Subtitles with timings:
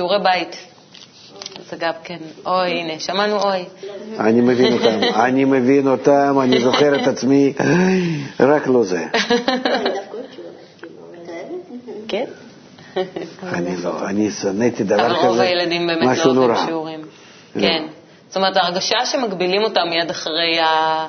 [0.00, 0.56] שיעורי בית.
[1.70, 3.64] זה גם כן, אוי, הנה, שמענו אוי.
[4.18, 7.52] אני מבין אותם, אני מבין אותם, אני זוכר את עצמי,
[8.40, 9.04] רק לא זה.
[12.08, 12.24] כן?
[13.42, 16.66] אני לא, אני שנאתי דבר אבל כזה, רוב הילדים באמת לא משהו אוהבים נורא.
[16.66, 17.00] שיעורים.
[17.56, 17.60] לא.
[17.62, 17.82] כן.
[18.28, 21.06] זאת אומרת, ההרגשה שמגבילים אותם מיד אחרי ה...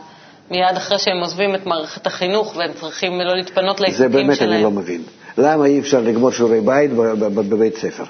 [0.52, 4.54] מיד אחרי שהם עוזבים את מערכת החינוך והם צריכים לא להתפנות זה לעיסוקים באמת שלהם.
[4.54, 5.02] אני לא מבין.
[5.38, 6.92] למה אי אפשר לגמור שיעורי בית
[7.34, 8.04] בבית ספר?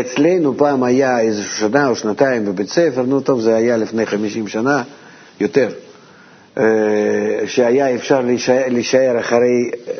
[0.00, 4.48] אצלנו פעם היה איזו שנה או שנתיים בבית ספר, נו טוב, זה היה לפני 50
[4.48, 4.82] שנה,
[5.40, 5.68] יותר,
[6.58, 6.64] אה,
[7.46, 9.92] שהיה אפשר להישאר, להישאר אחרי אה,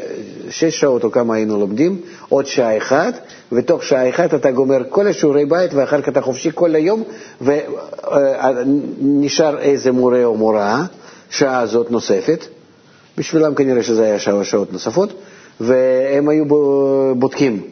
[0.51, 3.19] שש שעות או כמה היינו לומדים, עוד שעה אחת,
[3.53, 7.03] ותוך שעה אחת אתה גומר כל השיעורי בית ואחר כך אתה חופשי כל היום,
[9.01, 10.85] ונשאר איזה מורה או מורה,
[11.31, 12.45] שעה הזאת נוספת,
[13.19, 15.13] בשבילם כנראה שזה היה שעה, שעות נוספות,
[15.61, 16.45] והם היו
[17.17, 17.63] בודקים.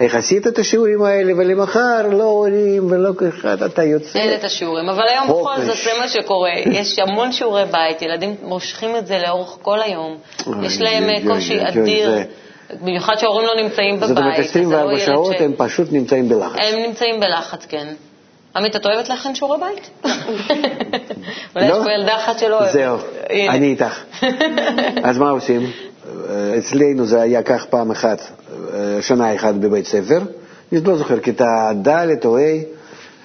[0.00, 4.18] איך עשית את השיעורים האלה, ולמחר לא עולים ולא אחד, אתה יוצא.
[4.18, 5.66] אין את השיעורים, אבל היום בכל חופש.
[5.66, 6.50] זאת זה מה שקורה.
[6.66, 10.16] יש המון שיעורי בית, ילדים מושכים את זה לאורך כל היום.
[10.46, 12.18] אוי, יש להם אה, קושי אדיר,
[12.80, 14.08] במיוחד שההורים לא נמצאים בבית.
[14.08, 16.58] זאת אומרת, אז זה לא 24 ילד שעות הם פשוט נמצאים בלחץ.
[16.58, 17.86] הם נמצאים בלחץ, כן.
[18.56, 19.90] עמית, את אוהבת להכין שיעורי בית?
[21.56, 21.84] אולי יש לא?
[21.84, 22.72] פה ילדה אחת שלא אוהבת.
[22.72, 22.98] זהו.
[23.30, 24.02] אני איתך.
[25.08, 25.70] אז מה עושים?
[26.28, 28.20] אה, אצלנו זה היה כך פעם אחת,
[28.74, 30.20] אה, שנה אחת בבית ספר,
[30.72, 32.42] אני לא זוכר, כיתה ד' או ה',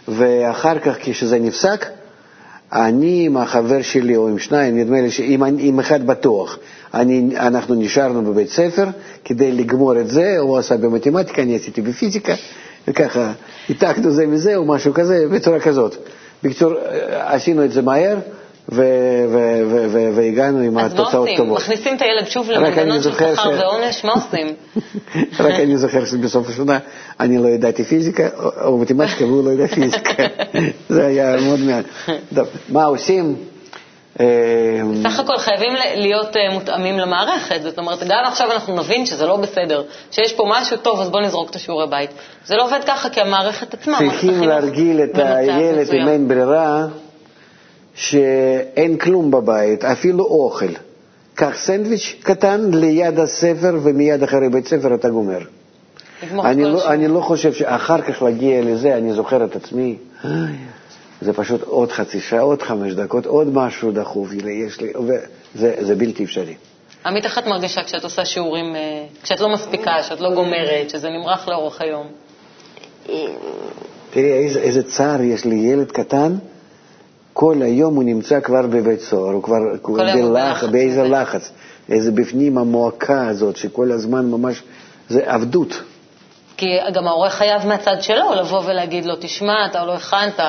[0.08, 1.86] ואחר כך כשזה נפסק,
[2.74, 6.58] אני עם החבר שלי, או עם שניים, נדמה לי שעם עם אחד בטוח,
[6.94, 8.86] אני, אנחנו נשארנו בבית ספר
[9.26, 12.34] כדי לגמור את זה, הוא עשה במתמטיקה, אני עשיתי בפיזיקה,
[12.88, 13.32] וככה
[13.70, 15.96] העתקנו זה מזה או משהו כזה, בצורה כזאת.
[16.44, 18.18] בקיצור, אה, עשינו את זה מהר,
[20.14, 21.38] והגענו עם אז מה התוצאות עושים?
[21.38, 21.58] טובות.
[21.58, 24.04] מכניסים את הילד שוב למנגנון של שכר ועונש?
[24.04, 24.56] מה עושים?
[25.46, 26.80] רק אני זוכר שבסוף השנה
[27.20, 28.28] אני לא ידעתי פיזיקה
[28.66, 30.24] או מתמטיקה והוא לא ידע פיזיקה.
[30.90, 31.86] זה היה מאוד מעט.
[32.70, 33.36] מה עושים?
[34.20, 34.26] אה,
[35.04, 37.62] סך הכל חייבים להיות אה, מותאמים למערכת.
[37.62, 41.24] זאת אומרת, גם עכשיו אנחנו נבין שזה לא בסדר, שיש פה משהו טוב, אז בואו
[41.24, 42.10] נזרוק את השיעורי בית.
[42.46, 45.94] זה לא עובד ככה, כי המערכת עצמה, צריכים להרגיל את הילד.
[45.94, 46.86] אם אין ברירה
[47.96, 50.74] שאין כלום בבית, אפילו אוכל.
[51.36, 55.40] קח סנדוויץ' קטן ליד הספר ומיד אחרי בית ספר אתה גומר.
[56.44, 56.88] אני לא.
[56.88, 60.32] אני לא חושב שאחר כך להגיע לזה, אני זוכר את עצמי, "איי,
[61.22, 65.96] זה פשוט עוד חצי שעה, עוד חמש דקות, עוד משהו דחוף, יש לי, וזה זה
[65.96, 66.56] בלתי אפשרי.
[67.06, 71.08] עמית, איך את מרגישה כשאת עושה שיעורים, אה, כשאת לא מספיקה, כשאת לא גומרת, שזה
[71.10, 72.08] נמרח לאורך היום?
[74.10, 76.36] תראי איזה, איזה צער יש לי, ילד קטן,
[77.34, 81.04] כל היום הוא נמצא כבר בבית סוהר, הוא כבר הוא בלח, באיזה.
[81.04, 81.52] לחץ,
[81.90, 84.64] איזה בפנים המועקה הזאת, שכל הזמן ממש,
[85.10, 85.82] זה עבדות.
[86.58, 90.40] כי גם ההורה חייב מהצד שלו לבוא ולהגיד לו, תשמע, אתה לא הכנת,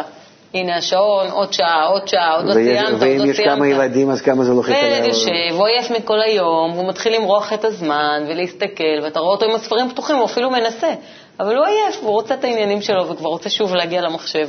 [0.54, 3.80] הנה השעון, עוד שעה, עוד שעה, עוד לא סיימת, עוד ואם לא יש כמה סיימת.
[3.80, 5.06] ילדים, אז כמה זה לוחץ וילד עליו.
[5.06, 9.54] יושב, הוא עייף מכל היום, והוא מתחיל למרוח את הזמן ולהסתכל, ואתה רואה אותו עם
[9.54, 10.94] הספרים פתוחים, הוא אפילו מנסה.
[11.40, 14.48] אבל הוא עייף, הוא רוצה את העניינים שלו, וכבר רוצה שוב להגיע למחשב.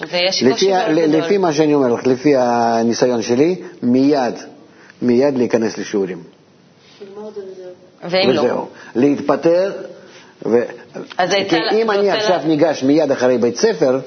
[0.00, 0.70] לפי.
[1.08, 4.34] לפי מה שאני אומר לך, לפי הניסיון שלי, מיד,
[5.02, 6.22] מיד להיכנס לשיעורים.
[7.00, 7.70] וזהו.
[8.10, 8.40] ואם לא?
[8.42, 8.66] וזהו.
[8.94, 9.72] להתפטר,
[10.46, 10.62] ו...
[11.18, 14.00] אז כי אם אני עכשיו לה- ניגש מיד אחרי בית ספר,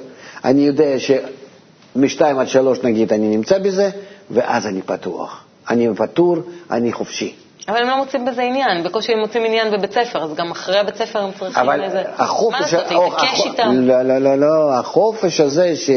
[0.44, 3.90] אני יודע שמשתיים עד שלוש נגיד אני נמצא בזה,
[4.30, 5.44] ואז אני פתוח.
[5.70, 6.36] אני פטור,
[6.70, 7.34] אני חופשי.
[7.68, 10.78] אבל הם לא מוצאים בזה עניין, בקושי הם מוצאים עניין בבית ספר, אז גם אחרי
[10.78, 12.02] הבית ספר הם צריכים אבל איזה...
[12.18, 12.52] החופש...
[12.52, 13.70] מה לעשות, להתעקש הח- איתם?
[13.72, 15.90] לא, לא, לא, לא, החופש הזה ש,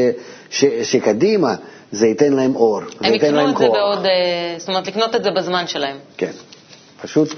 [0.49, 1.55] ש, שקדימה,
[1.91, 3.75] זה ייתן להם אור, זה הם ייתן יקנו להם את זה כוח.
[3.77, 4.05] בעוד...
[4.05, 4.11] אה,
[4.57, 5.97] זאת אומרת, לקנות את זה בזמן שלהם.
[6.17, 6.31] כן,
[7.01, 7.33] פשוט,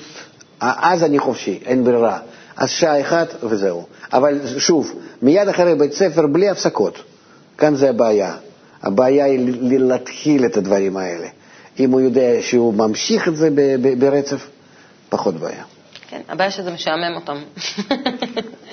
[0.59, 2.19] אז אני חופשי, אין ברירה.
[2.57, 3.85] אז שעה אחת וזהו.
[4.13, 4.91] אבל שוב,
[5.21, 6.97] מיד אחרי בית ספר בלי הפסקות.
[7.57, 8.35] כאן זה הבעיה.
[8.83, 11.27] הבעיה היא להתחיל את הדברים האלה.
[11.79, 13.49] אם הוא יודע שהוא ממשיך את זה
[13.99, 14.47] ברצף,
[15.09, 15.63] פחות בעיה.
[16.09, 17.37] כן, הבעיה שזה משעמם אותם.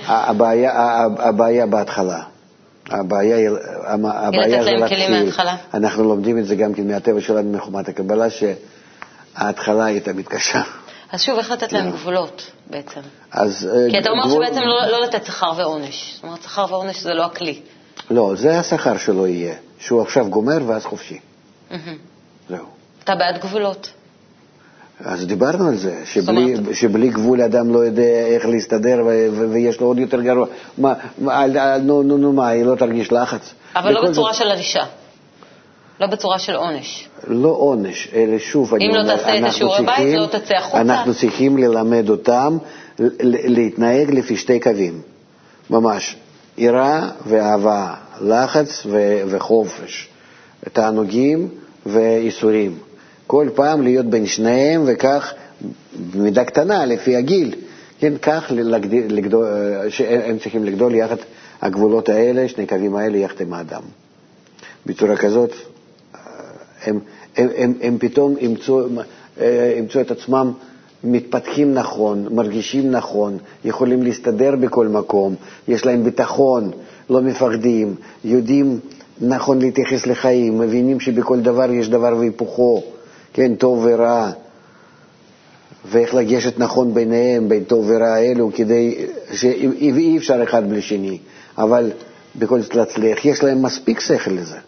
[0.06, 0.72] הבעיה,
[1.18, 2.22] הבעיה בהתחלה.
[2.90, 3.50] הבעיה,
[4.04, 5.14] הבעיה זה להתחיל.
[5.74, 10.62] אנחנו לומדים את זה גם כן מהטבע שלנו, מחומת הקבלה, שההתחלה היא תמיד קשה.
[11.12, 13.00] אז שוב, איך לתת להם גבולות בעצם?
[13.32, 13.68] אז...
[13.72, 16.12] אה, כי אתה אומר גבול- שבעצם לא, לא לתת שכר ועונש.
[16.14, 17.60] זאת אומרת, שכר ועונש זה לא הכלי.
[18.10, 21.18] לא, זה השכר שלו יהיה, שהוא עכשיו גומר ואז חופשי.
[21.70, 21.96] מהמם.
[22.48, 22.77] זהו.
[23.04, 23.90] אתה בעד גבולות.
[25.04, 29.86] אז דיברנו על זה, שבלי, שבלי גבול אדם לא יודע איך להסתדר ו- ויש לו
[29.86, 30.46] עוד יותר גרוע.
[30.78, 33.54] מה, מה, על- על- נו, נו, נו, מה, היא לא תרגיש לחץ?
[33.76, 34.80] אבל לא בצורה זאת- של ענישה.
[36.00, 37.08] לא בצורה של עונש.
[37.26, 40.80] לא עונש, אלא שוב, אני לא אומר, תעשה את אנחנו השיעורי בית, לא תצא החוצה.
[40.80, 42.58] אנחנו צריכים ללמד אותם
[43.22, 45.00] להתנהג לפי שתי קווים,
[45.70, 46.16] ממש,
[46.58, 50.08] יראה ואהבה, לחץ ו- וחופש,
[50.72, 51.48] תענוגים
[51.86, 52.78] ואיסורים.
[53.28, 55.34] כל פעם להיות בין שניהם, וכך,
[56.14, 57.54] במידה קטנה, לפי הגיל,
[57.98, 59.46] כן, כך לגדול, לגדול,
[59.88, 61.16] שהם צריכים לגדול יחד,
[61.62, 63.82] הגבולות האלה, שני קווים האלה, יחד עם האדם.
[64.86, 65.52] בצורה כזאת,
[66.84, 66.98] הם,
[67.36, 68.80] הם, הם, הם פתאום ימצאו,
[69.40, 70.52] אה, ימצאו את עצמם
[71.04, 75.34] מתפתחים נכון, מרגישים נכון, יכולים להסתדר בכל מקום,
[75.68, 76.70] יש להם ביטחון,
[77.10, 78.80] לא מפחדים, יודעים
[79.20, 82.82] נכון להתייחס לחיים, מבינים שבכל דבר יש דבר והיפוכו,
[83.32, 84.30] כן, טוב ורע,
[85.84, 91.18] ואיך לגשת נכון ביניהם, בין טוב ורע האלו, כדי שאי אפשר אחד בלי שני,
[91.58, 91.90] אבל
[92.36, 94.58] בכל זאת להצליח, יש להם מספיק שכל לזה.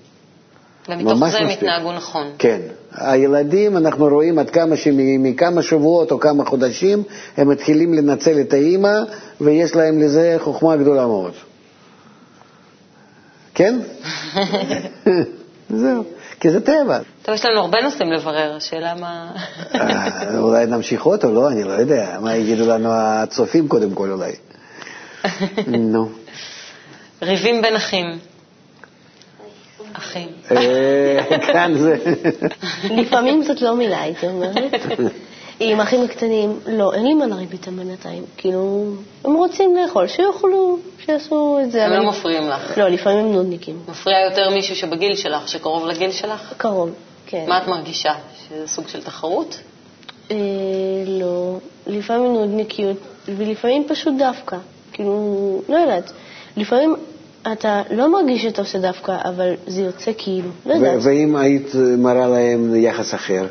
[0.88, 1.48] ומתוך זה הם.
[1.48, 2.26] התנהגו נכון.
[2.38, 2.60] כן.
[2.92, 7.02] הילדים, אנחנו רואים עד כמה שמכמה שבועות או כמה חודשים
[7.36, 8.98] הם מתחילים לנצל את האימא,
[9.40, 11.32] ויש להם לזה חוכמה גדולה מאוד.
[13.54, 13.78] כן?
[15.80, 16.04] זהו.
[16.40, 16.98] כי זה טבע.
[17.22, 19.30] טוב, יש לנו הרבה נושאים לברר, השאלה מה...
[19.74, 22.18] אה, אולי נמשיך עוד או לא, אני לא יודע.
[22.20, 24.32] מה יגידו לנו הצופים קודם כל אולי.
[25.92, 26.08] נו.
[27.22, 28.18] ריבים בין אחים.
[29.92, 30.28] אחים.
[30.50, 31.18] אה,
[31.52, 31.96] כאן זה...
[32.90, 34.74] לפעמים זאת לא מילה, הייתי אומרת.
[35.60, 38.24] עם אחים הקטנים, לא, אין לי מה לריב איתם בינתיים.
[38.36, 38.84] כאילו,
[39.24, 41.84] הם רוצים לאכול, שיאכלו, שיעשו את זה.
[41.86, 42.78] הם לא מפריעים לך.
[42.78, 43.78] לא, לפעמים הם נודניקים.
[43.88, 46.54] מפריע יותר מישהו שבגיל שלך, שקרוב לגיל שלך?
[46.56, 46.90] קרוב,
[47.26, 47.44] כן.
[47.48, 48.12] מה את מרגישה?
[48.48, 49.58] שזה סוג של תחרות?
[50.30, 50.36] אה,
[51.06, 52.96] לא, לפעמים נודניקיות,
[53.28, 54.56] ולפעמים פשוט דווקא.
[54.92, 56.12] כאילו, לא יודעת.
[56.56, 56.96] לפעמים
[57.52, 60.98] אתה לא מרגיש שאתה עושה דווקא, אבל זה יוצא כאילו, לא יודעת.
[61.02, 63.46] ואם היית מראה להם יחס אחר?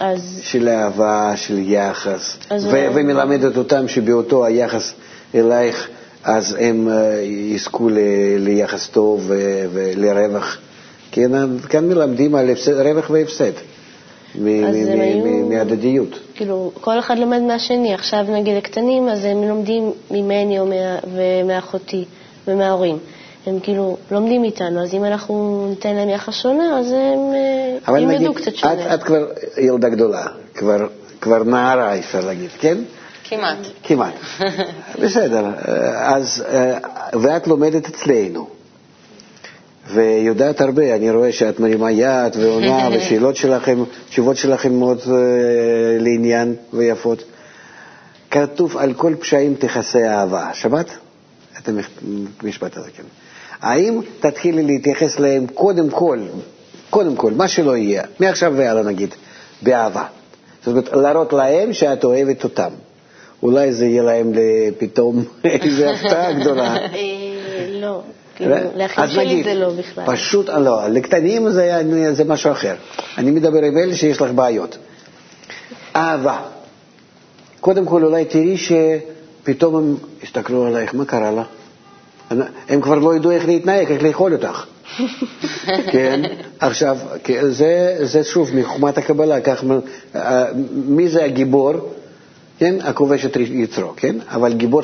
[0.00, 4.92] אז של אהבה, של יחס, ו- אולי- ומלמדת אותם שבאותו היחס
[5.34, 5.88] אלייך,
[6.24, 7.98] אז הם אה, יזכו ל-
[8.38, 10.58] ליחס טוב ו- ולרווח.
[11.12, 11.30] כן,
[11.68, 13.52] כאן מלמדים על הפסד, רווח והפסד,
[14.38, 16.18] מ- אז מ- מ- היו- מ- מהדדיות.
[16.34, 17.94] כאילו, כל אחד לומד מהשני.
[17.94, 20.58] עכשיו, נגיד, הקטנים, אז הם לומדים ממני
[21.14, 22.04] ומאחותי
[22.48, 22.98] ומההורים.
[23.46, 27.32] הם כאילו לומדים איתנו, אז אם אנחנו ניתן להם יחס שונה, אז הם
[27.88, 28.94] אה, ילמדו נגיד, קצת את, שונה.
[28.94, 29.26] את כבר
[29.58, 30.86] ילדה גדולה, כבר,
[31.20, 32.78] כבר נערה אפשר להגיד, כן?
[33.24, 33.58] כמעט.
[33.82, 34.14] כמעט.
[35.02, 35.44] בסדר,
[35.96, 36.78] אז, אה,
[37.20, 38.48] ואת לומדת אצלנו,
[39.90, 45.14] ויודעת הרבה, אני רואה שאת מרימה יד ועונה, ושאלות שלכם, תשובות שלכם מאוד אה,
[45.98, 47.24] לעניין ויפות.
[48.30, 50.50] כתוב על כל פשעים תכסה אהבה.
[50.54, 50.90] שמעת?
[51.58, 51.68] את
[52.42, 53.02] המשפט הזה, כן.
[53.60, 56.18] האם תתחילי להתייחס אליהם קודם כל,
[56.90, 59.14] קודם כל, מה שלא יהיה, מעכשיו והלאה נגיד,
[59.62, 60.04] באהבה.
[60.64, 62.70] זאת אומרת, להראות להם שאת אוהבת אותם.
[63.42, 64.32] אולי זה יהיה להם
[64.78, 66.76] פתאום איזו הפתעה גדולה.
[66.76, 68.02] אה, לא,
[68.36, 70.04] כאילו, לאחים שלי זה לא בכלל.
[70.06, 71.82] פשוט, לא, לקטנים זה,
[72.12, 72.74] זה משהו אחר.
[73.18, 74.78] אני מדבר עם אלה שיש לך בעיות.
[75.96, 76.38] אהבה.
[77.60, 81.42] קודם כל אולי תראי שפתאום הם הסתכלו עלייך, מה קרה לה?
[82.68, 84.64] הם כבר לא ידעו איך להתנהג, איך לאכול אותך.
[85.92, 86.22] כן,
[86.60, 86.98] עכשיו,
[87.48, 89.64] זה, זה שוב מחוכמת הקבלה, כך,
[90.16, 91.72] אה, מי זה הגיבור?
[92.58, 94.16] כן, הכובש את יצרו, כן?
[94.28, 94.82] אבל גיבור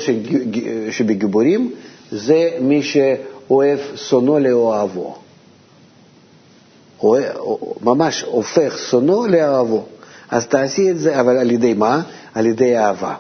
[0.90, 1.70] שבגיבורים
[2.12, 5.14] זה מי שאוהב שונאו לאוהבו.
[7.02, 7.20] אוה-
[7.82, 9.84] ממש הופך שונאו לאוהבו.
[10.30, 12.02] אז תעשי את זה, אבל על ידי מה?
[12.34, 13.14] על ידי אהבה.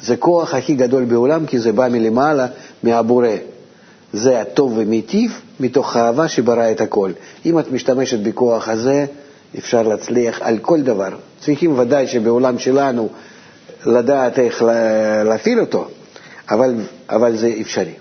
[0.00, 2.46] זה כוח הכי גדול בעולם, כי זה בא מלמעלה,
[2.82, 3.28] מהבורא.
[4.12, 7.10] זה הטוב ומיטיב מתוך האהבה שברא את הכל.
[7.46, 9.04] אם את משתמשת בכוח הזה,
[9.58, 11.08] אפשר להצליח על כל דבר.
[11.40, 13.08] צריכים ודאי שבעולם שלנו
[13.86, 15.88] לדעת איך לה- להפעיל אותו,
[16.50, 16.74] אבל,
[17.10, 17.92] אבל זה אפשרי.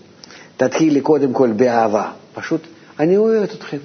[0.58, 2.10] תתחילי קודם כל באהבה.
[2.34, 2.62] פשוט,
[3.00, 3.78] אני אוהבת אתכם.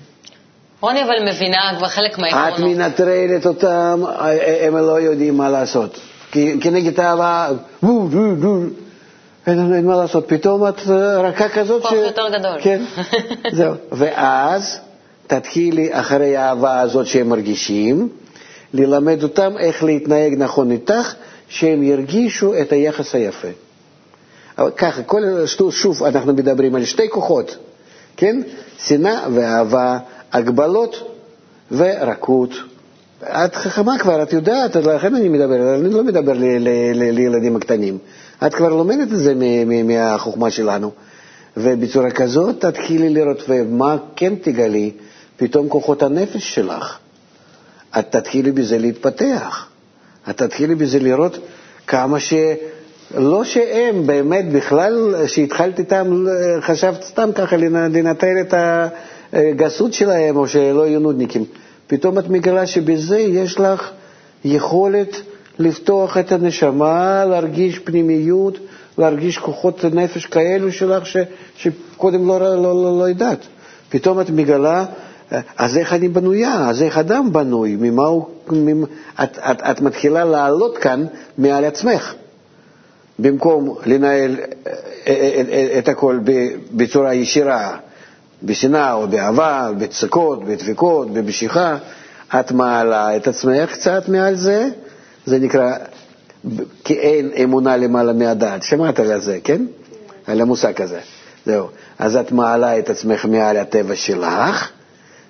[0.80, 2.76] רוני אבל מבינה כבר חלק את מהעקרונות.
[2.76, 4.02] מנטרלת אותם,
[4.62, 6.00] הם לא יודעים מה לעשות.
[6.60, 7.48] כנגד אהבה,
[7.82, 8.62] וו, וו, וו.
[9.46, 12.58] אין, אין מה לעשות, פתאום את אה, רכה כזאת כוח יותר גדול.
[12.62, 12.82] כן,
[13.56, 13.74] זהו.
[13.92, 14.78] ואז
[15.26, 18.08] תתחילי אחרי האהבה הזאת שהם מרגישים,
[18.74, 21.14] ללמד אותם איך להתנהג נכון איתך,
[21.48, 23.48] שהם ירגישו את היחס היפה.
[24.58, 27.56] אבל ככה, כל, שוב, שוב אנחנו מדברים על שתי כוחות,
[28.16, 28.42] כן?
[28.78, 29.98] שנאה ואהבה,
[30.32, 31.16] הגבלות
[31.70, 32.50] ורכות.
[33.30, 36.32] את חכמה כבר, את יודעת, לכן אני מדבר, אני לא מדבר
[36.94, 37.98] לילדים הקטנים.
[38.46, 39.34] את כבר לומדת את זה
[39.84, 40.90] מהחוכמה שלנו.
[41.56, 44.90] ובצורה כזאת תתחילי לראות, ומה כן תגלי?
[45.36, 46.98] פתאום כוחות הנפש שלך,
[47.98, 49.66] את תתחילי בזה להתפתח.
[50.30, 51.38] את תתחילי בזה לראות
[51.86, 52.34] כמה ש...
[53.14, 56.26] לא שהם באמת בכלל, שהתחלת איתם,
[56.60, 58.54] חשבת סתם ככה לנטרל את
[59.32, 61.44] הגסות שלהם, או שלא יהיו נודניקים.
[61.86, 63.90] פתאום את מגלה שבזה יש לך
[64.44, 65.16] יכולת
[65.58, 68.58] לפתוח את הנשמה, להרגיש פנימיות,
[68.98, 71.16] להרגיש כוחות נפש כאלו שלך ש,
[71.56, 73.38] שקודם לא, לא, לא, לא ידעת.
[73.88, 74.84] פתאום את מגלה,
[75.56, 78.86] אז איך אני בנויה, אז איך אדם בנוי, ממה הוא, ממה,
[79.22, 81.04] את, את, את מתחילה לעלות כאן
[81.38, 82.14] מעל עצמך.
[83.18, 84.36] במקום לנהל
[85.78, 86.20] את הכל
[86.72, 87.76] בצורה ישירה,
[88.42, 91.76] בשנאה או באהבה, בצקות, בדפיקות, במשיכה,
[92.40, 94.68] את מעלה את עצמך קצת מעל זה,
[95.26, 95.72] זה נקרא
[96.84, 98.62] כי אין אמונה למעלה מהדעת.
[98.62, 99.62] שמעת על זה, כן?
[100.26, 101.00] על המושג הזה.
[101.46, 101.66] זהו.
[101.98, 104.70] אז את מעלה את עצמך מעל הטבע שלך,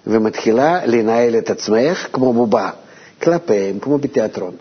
[0.06, 2.70] ומתחילה לנהל את עצמך כמו בובה,
[3.22, 4.52] כלפיהם, כמו בתיאטרון.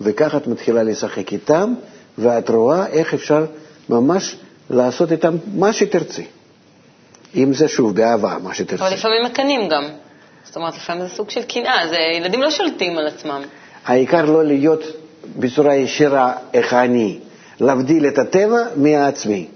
[0.00, 1.74] וככה את מתחילה לשחק איתם,
[2.18, 3.44] ואת רואה איך אפשר
[3.88, 4.36] ממש
[4.70, 6.24] לעשות איתם מה שתרצי.
[7.34, 8.82] אם זה שוב באהבה, מה שתרצי.
[8.82, 9.84] אבל לפעמים מקנאים גם.
[10.44, 13.42] זאת אומרת, לפעמים זה סוג של קנאה, זה ילדים לא שולטים על עצמם.
[13.86, 14.82] העיקר לא להיות
[15.38, 17.18] בצורה ישירה איך אני,
[17.60, 19.46] להבדיל את הטבע מהעצמי.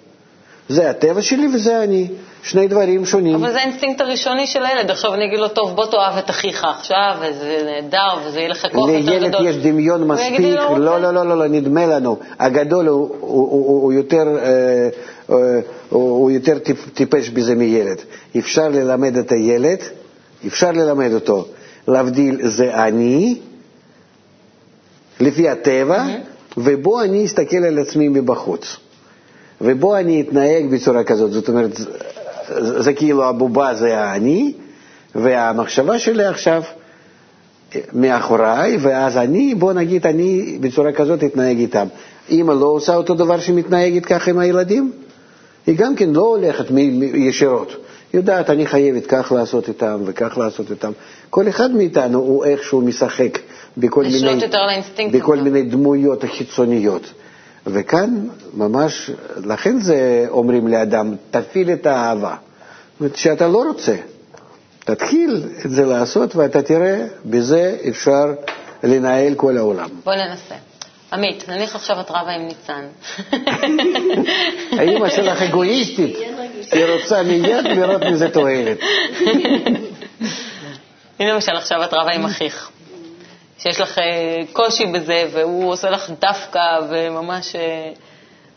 [0.68, 2.08] זה הטבע שלי וזה אני.
[2.42, 3.34] שני דברים שונים.
[3.34, 4.90] אבל זה האינסטינקט הראשוני של הילד.
[4.90, 8.66] עכשיו אני אגיד לו, טוב, בוא תאהב את אחיך עכשיו, וזה נהדר, וזה יהיה לך
[8.72, 9.40] כוח יותר גדול.
[9.40, 12.16] לילד יש דמיון מספיק, לא, לא, לא, לא, לא, לא, נדמה לנו.
[12.38, 13.92] הגדול הוא, הוא,
[15.90, 17.96] הוא, יותר, יותר טיפש בזה מילד.
[18.38, 19.78] אפשר ללמד את הילד,
[20.46, 21.46] אפשר ללמד אותו
[21.88, 23.38] להבדיל זה אני,
[25.20, 26.54] לפי הטבע, mm-hmm.
[26.56, 28.76] ובו אני אסתכל על עצמי מבחוץ.
[29.60, 31.32] ובו אני אתנהג בצורה כזאת.
[31.32, 31.80] זאת אומרת,
[32.58, 34.52] זה כאילו הבובה זה אני,
[35.14, 36.62] והמחשבה שלי עכשיו
[37.92, 41.86] מאחוריי, ואז אני, בוא נגיד, אני בצורה כזאת אתנהג איתם.
[42.30, 44.92] אמא לא עושה אותו דבר שמתנהגת ככה עם הילדים,
[45.66, 46.64] היא גם כן לא הולכת
[47.14, 47.76] ישירות.
[48.14, 50.92] יודעת, אני חייבת כך לעשות איתם וכך לעשות איתם.
[51.30, 53.38] כל אחד מאיתנו הוא איכשהו משחק
[53.76, 54.40] בכל, מיני,
[55.12, 57.02] בכל מיני דמויות חיצוניות.
[57.66, 62.34] וכאן ממש, לכן זה אומרים לאדם, תפעיל את האהבה.
[62.92, 63.96] זאת אומרת, שאתה לא רוצה,
[64.84, 68.24] תתחיל את זה לעשות ואתה תראה, בזה אפשר
[68.82, 69.88] לנהל כל העולם.
[70.04, 70.69] בוא ננסה.
[71.12, 72.86] עמית, נניח עכשיו את רבה עם ניצן.
[74.78, 76.16] האמא שלך אגואיסטית,
[76.72, 78.78] היא רוצה מיד לראות מזה תועלת.
[81.18, 82.70] הנה למשל עכשיו את רבה עם אחיך.
[83.58, 84.04] שיש לך אה,
[84.52, 87.90] קושי בזה, והוא עושה לך דווקא וממש אה,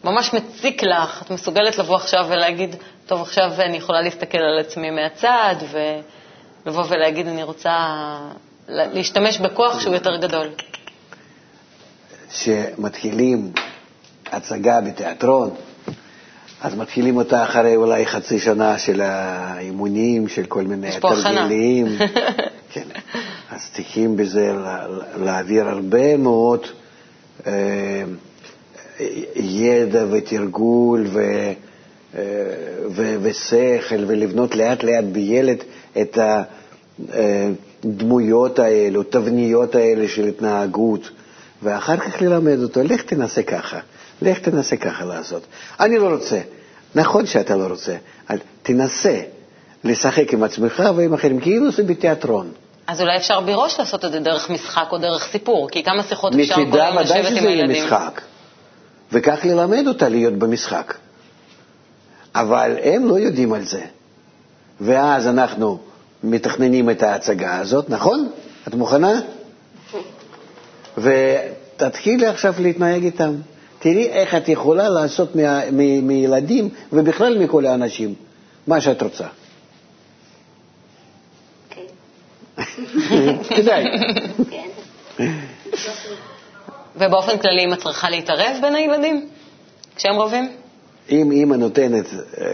[0.04, 4.90] ממש מציק לך, את מסוגלת לבוא עכשיו ולהגיד, טוב, עכשיו אני יכולה להסתכל על עצמי
[4.92, 5.56] מהצד,
[6.66, 7.76] ולבוא ולהגיד, אני רוצה
[8.68, 10.50] להשתמש בכוח שהוא יותר גדול.
[12.34, 13.52] כשמתחילים
[14.32, 15.50] הצגה בתיאטרון,
[16.62, 21.86] אז מתחילים אותה אחרי אולי חצי שנה של האימונים, של כל מיני תרגילים.
[22.72, 22.88] כן.
[23.52, 24.54] אז צריכים בזה
[25.24, 26.68] להעביר הרבה מאוד
[27.48, 28.04] אה,
[29.36, 31.20] ידע ותרגול ו,
[32.16, 32.22] אה,
[32.90, 35.58] ו, ושכל, ולבנות לאט לאט בילד
[36.02, 36.18] את
[37.84, 41.10] הדמויות האלו, תבניות האלה של התנהגות,
[41.63, 43.79] ואחר כך ללמד אותו, לך תנסה ככה,
[44.22, 45.43] לך תנסה ככה לעשות.
[45.79, 46.39] אני לא רוצה.
[46.96, 47.96] נכון שאתה לא רוצה,
[48.29, 49.22] אבל תנסה
[49.84, 52.51] לשחק עם עצמך ועם אחרים, כאילו זה בתיאטרון.
[52.88, 56.34] אז אולי אפשר בראש לעשות את זה דרך משחק או דרך סיפור, כי כמה שיחות
[56.36, 57.29] אפשר כל יום לשבת עם הילדים.
[57.29, 58.22] מצידה ודאי שזה יהיה משחק,
[59.12, 60.93] וכך ללמד אותה להיות במשחק.
[62.36, 63.82] אבל הם לא יודעים על זה.
[64.82, 65.77] ואז אנחנו
[66.24, 68.29] מתכננים את ההצגה הזאת, נכון?
[68.67, 69.22] את מוכנה?
[70.98, 73.36] ותתחילי עכשיו להתנהג איתם.
[73.80, 75.36] תראי איך את יכולה לעשות
[76.04, 78.14] מילדים, ובכלל מכל האנשים,
[78.68, 79.28] מה שאת רוצה.
[83.56, 83.84] כדאי.
[86.96, 89.30] ובאופן כללי, אם את צריכה להתערב בין הילדים
[89.96, 90.50] כשהם רבים?
[91.10, 92.46] אם אימא נותנת, אה,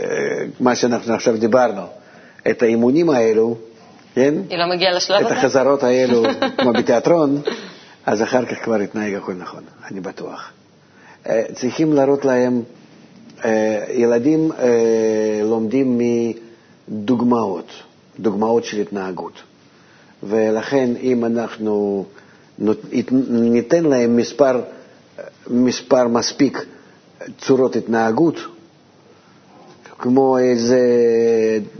[0.59, 1.81] מה שאנחנו עכשיו דיברנו,
[2.49, 3.57] את האימונים האלו,
[4.15, 4.33] כן?
[4.49, 5.33] היא לא מגיעה לשלב הזה?
[5.33, 6.23] את החזרות האלו,
[6.57, 7.41] כמו בתיאטרון,
[8.05, 10.51] אז אחר כך כבר יתנהג הכל נכון, אני בטוח.
[11.27, 12.61] אה, צריכים להראות להם,
[13.45, 14.51] אה, ילדים
[15.43, 16.01] לומדים
[16.89, 17.67] מדוגמאות,
[18.19, 19.33] דוגמאות של התנהגות.
[20.23, 22.05] ולכן אם אנחנו
[23.29, 24.61] ניתן להם מספר,
[25.47, 26.65] מספר מספיק
[27.37, 28.35] צורות התנהגות,
[29.99, 30.79] כמו איזה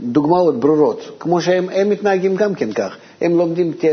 [0.00, 2.96] דוגמאות ברורות, כמו שהם מתנהגים גם כן כך.
[3.20, 3.84] הם לומדים ט,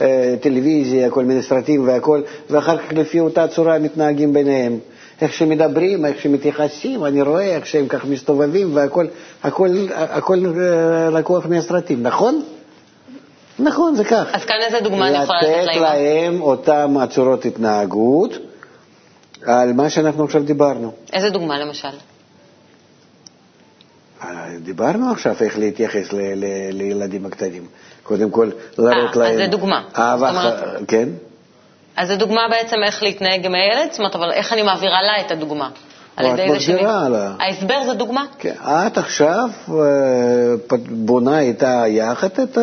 [0.00, 4.78] אה, טלוויזיה, כל מיני סרטים והכול, ואחר כך לפי אותה צורה מתנהגים ביניהם.
[5.20, 9.06] איך שמדברים, איך שמתייחסים, אני רואה איך שהם כך מסתובבים והכול
[9.42, 12.42] הכל, הכל אה, לקוח מהסרטים, נכון?
[13.58, 14.26] נכון, זה כך.
[14.32, 15.70] אז כאן איזה דוגמה אני יכולה לתת לאמא?
[15.70, 18.30] לתת להם אותם צורות התנהגות
[19.46, 20.92] על מה שאנחנו עכשיו דיברנו.
[21.12, 21.88] איזה דוגמה למשל?
[24.30, 27.66] אה, דיברנו עכשיו איך להתייחס ל- ל- לילדים הקטנים.
[28.02, 29.32] קודם כל, להראות אה, להם...
[29.32, 29.82] אז זה דוגמה.
[29.98, 31.08] אהבה, אומרת- כן?
[31.96, 35.20] אז זו דוגמה בעצם איך להתנהג עם הילד, זאת אומרת, אבל איך אני מעבירה לה
[35.26, 35.70] את הדוגמה?
[36.16, 37.32] על ידי זה שאני- לה.
[37.40, 38.24] ההסבר זה דוגמה?
[38.38, 38.54] כן.
[38.62, 39.74] את עכשיו אה,
[40.90, 42.58] בונה איתה יחד את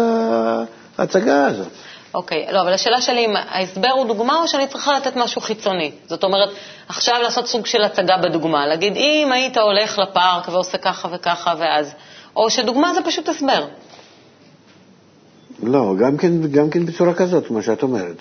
[0.98, 1.68] ההצגה הזאת.
[2.14, 5.92] אוקיי, לא, אבל השאלה שלי אם ההסבר הוא דוגמה או שאני צריכה לתת משהו חיצוני.
[6.08, 6.50] זאת אומרת,
[6.88, 11.94] עכשיו לעשות סוג של הצגה בדוגמה, להגיד, אם היית הולך לפארק ועושה ככה וככה ואז,
[12.36, 13.66] או שדוגמה זה פשוט הסבר.
[15.64, 18.18] לא, גם כן, גם כן בצורה כזאת, מה שאת אומרת.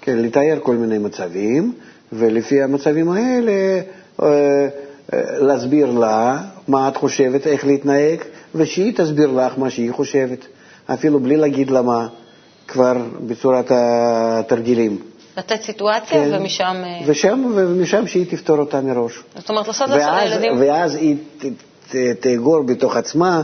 [0.00, 1.72] כן, לתאר כל מיני מצבים,
[2.12, 3.52] ולפי המצבים האלה
[4.22, 4.68] אה, אה,
[5.38, 8.20] להסביר לה מה את חושבת, איך להתנהג,
[8.54, 10.46] ושהיא תסביר לך מה שהיא חושבת,
[10.86, 12.06] אפילו בלי להגיד לה מה,
[12.68, 12.92] כבר
[13.26, 14.98] בצורת התרגילים.
[15.36, 16.30] לתת סיטואציה כן.
[16.40, 16.76] ומשם...
[16.84, 19.22] אה, ושם, ומשם שהיא תפתור אותה מראש.
[19.38, 20.60] זאת אומרת, לעשות לעשות ואז, לילדים...
[20.60, 21.44] ואז היא ת-
[21.90, 23.42] ת- תאגור בתוך עצמה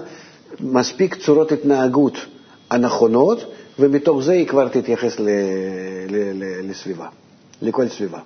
[0.61, 2.19] מספיק צורות התנהגות
[2.71, 3.45] הנכונות,
[3.79, 5.29] ומתוך זה היא כבר תתייחס ל,
[6.09, 7.07] ל, ל, לסביבה,
[7.63, 8.19] לכל סביבה.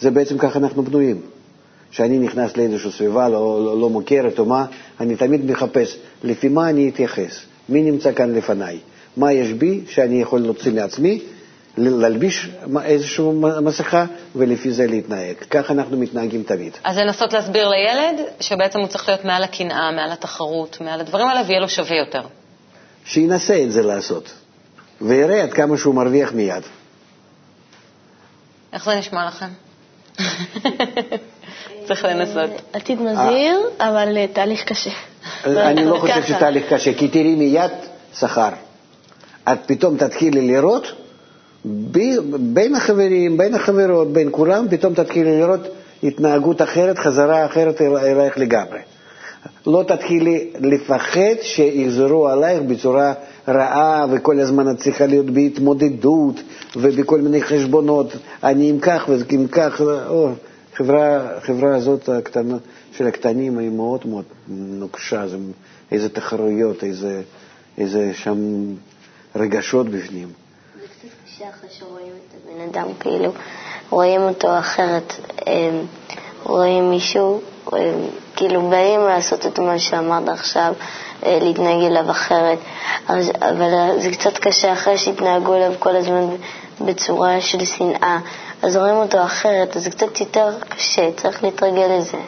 [0.00, 1.20] זה בעצם ככה אנחנו בנויים.
[1.90, 4.66] כשאני נכנס לאיזושהי סביבה לא, לא, לא מוכרת או מה,
[5.00, 8.78] אני תמיד מחפש לפי מה אני אתייחס, מי נמצא כאן לפניי,
[9.16, 11.20] מה יש בי שאני יכול להוציא מעצמי,
[11.78, 12.48] להלביש
[12.84, 13.24] איזושהי
[13.62, 14.04] מסכה
[14.36, 15.34] ולפי זה להתנהג.
[15.50, 16.72] כך אנחנו מתנהגים תמיד.
[16.84, 21.42] אז לנסות להסביר לילד שבעצם הוא צריך להיות מעל הקנאה, מעל התחרות, מעל הדברים האלה,
[21.46, 22.22] ויהיה לו שווה יותר.
[23.04, 24.32] שינסה את זה לעשות,
[25.00, 26.62] ויראה עד כמה שהוא מרוויח מיד.
[28.72, 29.48] איך זה נשמע לכם?
[31.88, 32.50] צריך לנסות.
[32.72, 34.90] עתיד מזהיר, אבל אה, תהליך קשה.
[35.44, 36.22] אני לא חושב.
[36.26, 37.70] שתהליך קשה, כי תראי מיד
[38.18, 38.50] שכר.
[39.52, 40.86] את פתאום תתחילי לראות
[42.38, 45.60] בין החברים, בין החברות, בין כולם, פתאום תתחילי לראות
[46.02, 48.78] התנהגות אחרת, חזרה אחרת אל- אלייך לגמרי.
[49.66, 53.12] לא תתחילי לפחד שיחזרו עלייך בצורה
[53.48, 56.40] רעה וכל הזמן את צריכה להיות בהתמודדות
[56.76, 58.12] ובכל מיני חשבונות,
[58.44, 60.28] אני עם כך ועם כך, או,
[60.74, 62.56] חברה, חברה הזאת הקטנה,
[62.92, 65.36] של הקטנים היא מאוד מאוד נוקשה, זה,
[65.92, 67.22] איזה תחרויות, איזה,
[67.78, 68.36] איזה שם
[69.36, 70.28] רגשות בפנים.
[70.80, 73.32] זה קצת קשה אחרי שרואים את הבן אדם, כאילו,
[73.90, 75.12] רואים אותו אחרת,
[75.48, 75.80] אה,
[76.42, 77.40] רואים מישהו,
[77.72, 77.92] אה,
[78.36, 80.72] כאילו באים לעשות את מה שאמרת עכשיו,
[81.26, 82.58] אה, להתנהג אליו אחרת,
[83.08, 86.26] אבל אה, זה קצת קשה אחרי שהתנהגו אליו כל הזמן
[86.80, 88.18] בצורה של שנאה,
[88.62, 92.18] אז רואים אותו אחרת, אז זה קצת יותר קשה, צריך להתרגל לזה.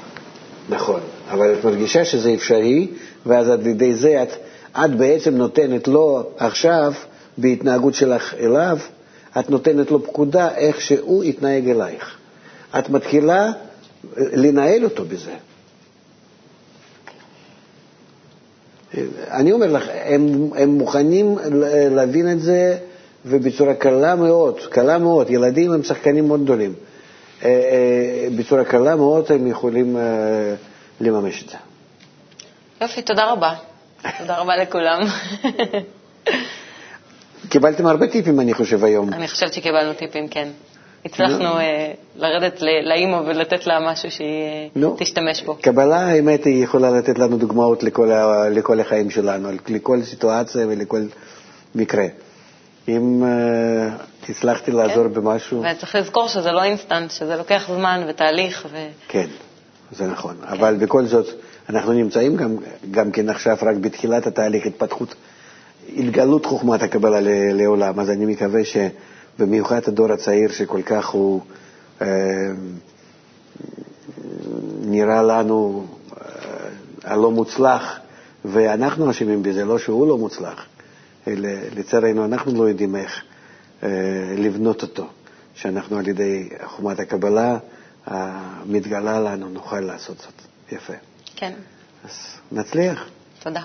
[0.68, 2.88] נכון, אבל את מרגישה שזה אפשרי,
[3.26, 4.28] ואז על ידי זה את,
[4.76, 6.92] את בעצם נותנת לו עכשיו,
[7.38, 8.78] בהתנהגות שלך אליו,
[9.38, 12.16] את נותנת לו פקודה איך שהוא יתנהג אלייך.
[12.78, 13.52] את מתחילה אה,
[14.32, 15.32] לנהל אותו בזה.
[19.30, 21.36] אני אומר לך, הם, הם מוכנים
[21.90, 22.78] להבין את זה
[23.26, 26.74] ובצורה קלה מאוד, קלה מאוד, ילדים הם שחקנים מאוד גדולים.
[27.44, 29.96] אה, אה, בצורה קלה מאוד הם יכולים
[31.00, 31.56] לממש את זה.
[32.80, 33.54] יופי, תודה רבה.
[34.18, 35.00] תודה רבה לכולם.
[37.48, 39.12] קיבלתם הרבה טיפים, אני חושב, היום.
[39.12, 40.48] אני חושבת שקיבלנו טיפים, כן.
[41.04, 44.96] הצלחנו אה, לרדת לאימא ולתת לה משהו שהיא אה, נו.
[44.98, 45.56] תשתמש בו.
[45.60, 51.02] קבלה, האמת, היא יכולה לתת לנו דוגמאות לכל, החיים שלנו, לכל סיטואציה ולכל
[51.74, 52.04] מקרה.
[52.88, 55.14] אם uh, הצלחתי לעזור כן.
[55.14, 58.86] במשהו, וצריך לזכור שזה לא אינסטנט, שזה לוקח זמן ותהליך, ו...
[59.08, 59.26] כן,
[59.92, 60.36] זה נכון.
[60.42, 61.26] אבל בכל זאת,
[61.68, 62.56] אנחנו נמצאים גם,
[62.90, 65.14] גם כן עכשיו רק בתחילת התהליך התפתחות,
[65.96, 67.18] התגלות חוכמת הקבלה
[67.52, 71.40] לעולם, אז אני מקווה שבמיוחד הדור הצעיר שכל כך הוא
[72.02, 72.06] אה,
[74.80, 75.86] נראה לנו
[76.20, 76.24] אה,
[77.04, 77.98] הלא מוצלח,
[78.44, 80.66] ואנחנו אשמים בזה, לא שהוא לא מוצלח,
[81.28, 83.22] אלא לצערנו אנחנו לא יודעים איך
[83.82, 83.88] אה,
[84.36, 85.06] לבנות אותו,
[85.54, 87.58] שאנחנו על ידי חוכמת הקבלה
[88.06, 90.32] המתגלה לנו נוכל לעשות זאת.
[90.72, 91.09] יפה.
[91.40, 91.52] כן,
[92.04, 92.10] אז
[92.52, 93.08] נצליח.
[93.38, 93.62] תודה.